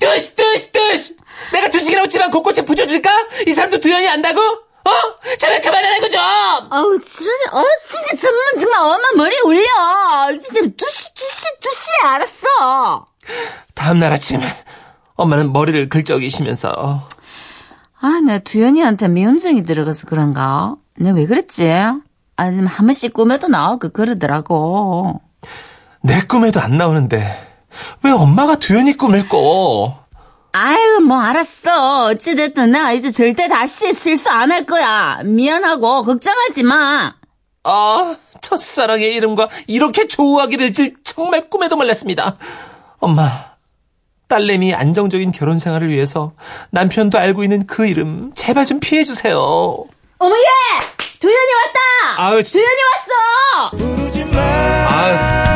두시, 0.01 0.35
두시, 0.35 0.73
두시! 0.73 1.24
내가 1.53 1.71
두식이라고 1.71 2.09
집안 2.09 2.31
곳곳에 2.31 2.65
붙여줄까? 2.65 3.11
이 3.47 3.53
사람도 3.53 3.81
두연이 3.81 4.09
안다고? 4.09 4.41
어? 4.41 4.91
제발 5.39 5.61
그만하라고 5.63 6.09
좀! 6.11 6.21
아우, 6.21 6.99
지랄이, 7.01 7.45
어, 7.53 7.65
진짜, 7.83 8.17
정말, 8.29 8.41
정말, 8.61 8.81
엄마 8.81 9.05
머리 9.17 9.35
울려. 9.47 9.63
진짜, 10.43 10.61
두시, 10.77 11.15
두시, 11.15 11.47
두시, 11.61 11.89
알았어. 12.05 13.07
다음날 13.75 14.13
아침, 14.13 14.41
엄마는 15.15 15.53
머리를 15.53 15.89
긁적이시면서, 15.89 17.09
아, 18.01 18.21
나 18.27 18.39
두현이한테 18.39 19.09
미운정이 19.09 19.65
들어가서 19.65 20.07
그런가? 20.07 20.77
내가 20.97 21.17
왜 21.17 21.25
그랬지? 21.25 21.73
아니면 22.37 22.67
한 22.67 22.87
번씩 22.87 23.15
꿈에도 23.15 23.49
나오고 23.49 23.91
그러더라고. 23.91 25.23
내 26.03 26.21
꿈에도 26.27 26.61
안 26.61 26.77
나오는데, 26.77 27.41
왜 28.03 28.11
엄마가 28.11 28.57
두연이 28.57 28.93
꿈을 28.95 29.27
꿔? 29.29 30.04
아유, 30.57 31.01
뭐, 31.01 31.21
알았어. 31.21 32.07
어찌됐든 32.07 32.71
내가 32.71 32.93
이제 32.93 33.11
절대 33.11 33.49
다시 33.49 33.93
실수 33.93 34.31
안 34.31 34.53
할 34.53 34.65
거야. 34.65 35.19
미안하고, 35.25 36.05
걱정하지 36.05 36.63
마. 36.63 37.13
아, 37.65 38.17
첫사랑의 38.41 39.15
이름과 39.17 39.49
이렇게 39.67 40.07
조우하게 40.07 40.57
될 40.57 40.73
줄 40.73 40.95
정말 41.03 41.51
꿈에도 41.51 41.75
몰랐습니다. 41.75 42.37
엄마, 43.01 43.29
딸내미 44.29 44.75
안정적인 44.75 45.33
결혼 45.33 45.59
생활을 45.59 45.89
위해서 45.89 46.33
남편도 46.71 47.19
알고 47.19 47.43
있는 47.43 47.67
그 47.67 47.87
이름 47.87 48.31
제발 48.37 48.65
좀 48.65 48.79
피해주세요. 48.79 49.37
어머, 49.39 50.35
얘! 50.37 50.45
두현이 51.19 51.37
왔다! 51.37 52.23
아유, 52.29 52.43
진- 52.45 52.61
두현이 52.61 52.81
왔어! 52.93 54.35
아유. 54.89 55.54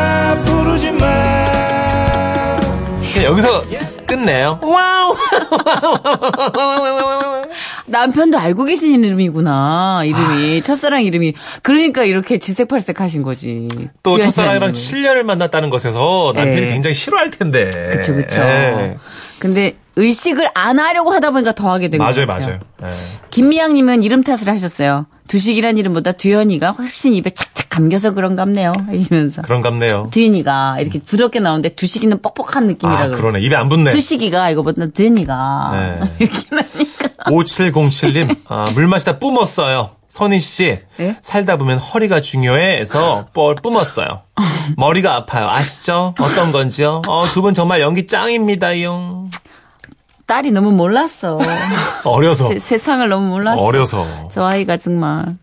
그냥 3.18 3.32
여기서 3.32 3.62
끝내요. 4.06 4.60
wow. 4.62 5.16
남편도 7.86 8.38
알고 8.38 8.64
계신 8.64 9.04
이름이구나. 9.04 10.02
이름이. 10.04 10.62
첫사랑 10.62 11.02
이름이. 11.02 11.34
그러니까 11.62 12.04
이렇게 12.04 12.38
지색팔색 12.38 13.00
하신 13.00 13.22
거지. 13.22 13.68
또 14.02 14.18
첫사랑이랑 14.18 14.70
이름이. 14.70 14.78
7년을 14.78 15.22
만났다는 15.22 15.70
것에서 15.70 16.32
남편이 16.34 16.60
네. 16.60 16.72
굉장히 16.72 16.94
싫어할 16.94 17.30
텐데. 17.30 17.70
그쵸, 17.90 18.14
그쵸. 18.14 18.40
예. 18.40 18.96
근데 19.38 19.74
의식을 19.98 20.48
안 20.54 20.78
하려고 20.78 21.10
하다 21.10 21.32
보니까 21.32 21.52
더 21.52 21.70
하게 21.72 21.88
된 21.88 21.98
맞아요, 21.98 22.26
것 22.26 22.26
같아요. 22.28 22.58
맞아요. 22.80 22.92
예. 22.94 22.96
김미양님은 23.30 24.02
이름 24.04 24.22
탓을 24.22 24.48
하셨어요. 24.48 25.06
두식이란 25.26 25.76
이름보다 25.76 26.12
두현이가 26.12 26.70
훨씬 26.70 27.12
입에 27.12 27.30
착착 27.30 27.68
감겨서 27.68 28.14
그런갑네요. 28.14 28.72
하시면서. 28.86 29.42
그런갑네요. 29.48 30.08
두현이가 30.10 30.78
이렇게 30.80 31.00
부드럽게 31.00 31.40
나오는데 31.40 31.70
두식이는 31.70 32.22
뻑뻑한 32.22 32.66
느낌이라 32.68 32.98
아. 33.00 33.08
그러네. 33.08 33.40
입에 33.40 33.54
안 33.56 33.68
붙네. 33.68 33.90
두식이가 33.90 34.50
이거보다 34.50 34.86
두현이가 34.86 35.70
네. 35.72 36.14
이렇게 36.24 36.38
나니까. 36.54 37.24
5707님, 37.30 38.36
아, 38.48 38.70
물 38.72 38.86
마시다 38.86 39.18
뿜었어요. 39.18 39.90
선희 40.08 40.40
씨, 40.40 40.78
예? 41.00 41.16
살다 41.20 41.58
보면 41.58 41.78
허리가 41.78 42.22
중요해서 42.22 43.26
뻘 43.34 43.56
뿜었어요. 43.56 44.22
머리가 44.76 45.14
아파요. 45.16 45.48
아시죠? 45.50 46.14
어떤 46.18 46.50
건지요? 46.52 47.02
어, 47.06 47.26
두 47.34 47.42
분 47.42 47.52
정말 47.52 47.82
연기 47.82 48.06
짱입니다요. 48.06 49.28
딸이 50.28 50.52
너무 50.52 50.70
몰랐어. 50.70 51.38
어려서. 52.04 52.48
세, 52.50 52.58
세상을 52.58 53.08
너무 53.08 53.28
몰랐어. 53.28 53.60
어려서. 53.60 54.28
저 54.30 54.44
아이가 54.44 54.76
정말. 54.76 55.36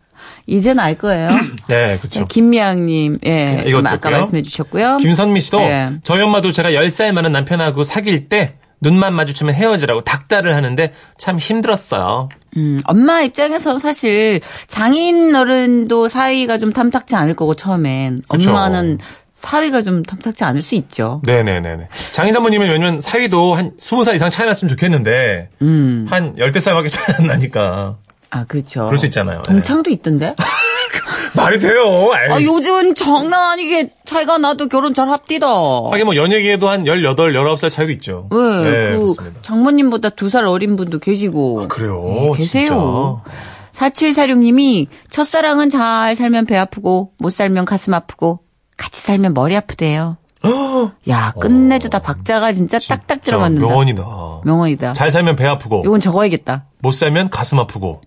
이제는 0.47 0.79
알 0.79 0.95
거예요. 0.95 1.29
네, 1.67 1.97
그렇죠. 1.97 2.25
김미양님, 2.27 3.17
예. 3.25 3.63
이거 3.65 3.81
아까? 3.83 4.11
말씀해 4.11 4.43
주셨고요. 4.43 4.97
김선미 4.97 5.41
씨도 5.41 5.59
예. 5.61 5.89
저희 6.03 6.21
엄마도 6.21 6.51
제가 6.51 6.69
10살 6.69 7.11
많은 7.13 7.31
남편하고 7.31 7.83
사귈 7.83 8.29
때 8.29 8.53
눈만 8.79 9.15
마주치면 9.15 9.55
헤어지라고 9.55 10.01
닥달을 10.01 10.55
하는데 10.55 10.93
참 11.17 11.39
힘들었어요. 11.39 12.29
음, 12.57 12.81
엄마 12.85 13.21
입장에서 13.21 13.79
사실 13.79 14.39
장인 14.67 15.35
어른도 15.35 16.07
사이가 16.07 16.59
좀 16.59 16.71
탐탁지 16.71 17.15
않을 17.15 17.35
거고 17.35 17.55
처음엔 17.55 18.21
그쵸. 18.27 18.51
엄마는 18.51 18.99
사위가 19.45 19.81
좀 19.83 20.03
탐탁지 20.03 20.43
않을 20.43 20.61
수 20.61 20.75
있죠. 20.75 21.21
네네네네. 21.23 21.87
장인 22.13 22.33
사모님은 22.33 22.67
왜냐면 22.69 22.99
사위도 22.99 23.53
한 23.53 23.71
20살 23.77 24.15
이상 24.15 24.29
차이 24.31 24.45
났으면 24.47 24.69
좋겠는데, 24.69 25.49
음, 25.61 26.07
한 26.09 26.35
열대 26.37 26.59
살밖에 26.59 26.89
차이 26.89 27.15
안 27.19 27.27
나니까. 27.27 27.97
아 28.31 28.43
그렇죠. 28.45 28.85
그럴 28.85 28.97
수 28.97 29.05
있잖아요. 29.05 29.43
동창도 29.43 29.89
있던데? 29.91 30.35
말이 31.35 31.59
돼요. 31.59 31.73
에이. 32.13 32.31
아 32.33 32.41
요즘은 32.41 32.95
장난 32.95 33.51
아니게 33.51 33.89
차이가 34.05 34.37
나도 34.37 34.67
결혼 34.67 34.93
잘 34.93 35.09
합디다. 35.09 35.47
하긴 35.91 36.05
뭐 36.05 36.15
연예계에도 36.15 36.67
한 36.67 36.85
18, 36.85 37.33
19살 37.33 37.69
차이도 37.69 37.91
있죠. 37.93 38.27
네, 38.31 38.37
그 38.37 38.97
그렇습니다. 38.97 39.41
장모님보다 39.41 40.09
두 40.09 40.29
살 40.29 40.45
어린 40.47 40.75
분도 40.75 40.97
계시고. 40.99 41.67
그래요. 41.67 42.03
네, 42.07 42.31
계세요. 42.37 43.21
진짜. 43.25 43.95
4746님이 44.15 44.87
첫사랑은 45.09 45.69
잘 45.69 46.15
살면 46.15 46.45
배 46.45 46.55
아프고 46.57 47.11
못 47.19 47.29
살면 47.31 47.65
가슴 47.65 47.93
아프고 47.93 48.39
같이 48.77 49.01
살면 49.01 49.33
머리 49.33 49.55
아프대요. 49.55 50.17
야 51.09 51.31
끝내주다 51.39 51.99
박자가 51.99 52.53
진짜 52.53 52.77
딱딱 52.79 53.19
자, 53.19 53.23
들어맞는다. 53.23 53.65
명언이다. 53.67 54.05
명언이다. 54.43 54.93
잘 54.93 55.09
살면 55.11 55.35
배 55.35 55.45
아프고, 55.47 55.81
이건 55.85 55.99
적어야겠다. 55.99 56.65
못 56.79 56.91
살면 56.91 57.29
가슴 57.29 57.59
아프고, 57.59 58.01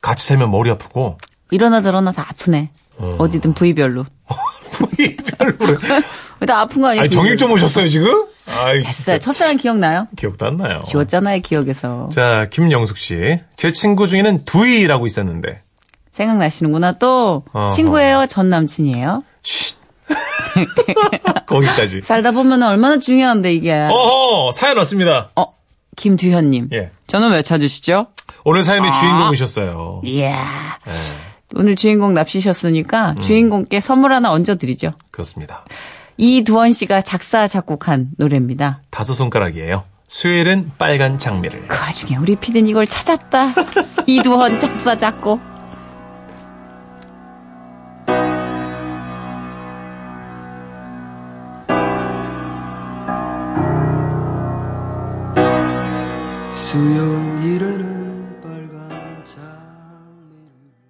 같이 0.00 0.26
살면 0.26 0.50
머리 0.50 0.70
아프고, 0.70 1.18
이러나 1.50 1.80
저러나 1.82 2.12
다 2.12 2.26
아프네. 2.30 2.70
어. 2.98 3.28
디든 3.30 3.52
부위별로. 3.52 4.06
부위별로. 4.72 5.76
다 6.46 6.60
아픈 6.60 6.82
거 6.82 6.88
아니에요? 6.88 7.02
아니, 7.02 7.10
정육 7.10 7.36
좀 7.38 7.50
오셨어요, 7.52 7.88
지금? 7.88 8.26
아이, 8.46 8.82
됐어요. 8.82 9.18
첫사랑 9.18 9.56
기억나요? 9.56 10.06
기억도 10.16 10.46
안 10.46 10.56
나요. 10.56 10.80
지웠잖아요, 10.82 11.40
기억에서. 11.40 12.10
자, 12.12 12.46
김영숙 12.50 12.96
씨. 12.96 13.40
제 13.56 13.72
친구 13.72 14.06
중에는 14.06 14.44
두이라고 14.44 15.06
있었는데. 15.06 15.62
생각나시는구나. 16.12 16.92
또, 16.92 17.42
어허. 17.52 17.68
친구예요? 17.70 18.26
전 18.28 18.48
남친이에요? 18.50 19.22
쉿. 20.56 21.46
거기까지. 21.46 22.00
살다 22.02 22.32
보면 22.32 22.62
얼마나 22.62 22.98
중요한데, 22.98 23.52
이게. 23.54 23.72
어허! 23.72 24.52
사연 24.52 24.76
왔습니다. 24.78 25.30
어, 25.36 25.52
김두현님. 25.96 26.70
예. 26.72 26.90
저는 27.06 27.32
왜 27.32 27.42
찾으시죠? 27.42 28.08
오늘 28.44 28.62
사연의 28.62 28.90
아. 28.90 29.00
주인공이셨어요. 29.00 30.00
이야. 30.04 30.78
네. 30.84 30.92
오늘 31.54 31.76
주인공 31.76 32.12
납치셨으니까 32.14 33.12
음. 33.12 33.20
주인공께 33.20 33.80
선물 33.80 34.12
하나 34.12 34.32
얹어드리죠. 34.32 34.92
그렇습니다. 35.10 35.64
이두원 36.16 36.72
씨가 36.72 37.02
작사, 37.02 37.46
작곡한 37.46 38.10
노래입니다. 38.18 38.80
다섯 38.90 39.14
손가락이에요. 39.14 39.84
수요일은 40.08 40.72
빨간 40.78 41.18
장미를. 41.18 41.66
그 41.68 41.76
와중에 41.76 42.16
우리 42.16 42.36
피디는 42.36 42.68
이걸 42.68 42.86
찾았다. 42.86 43.54
이두원 44.06 44.58
작사, 44.58 44.96
작곡. 44.96 45.40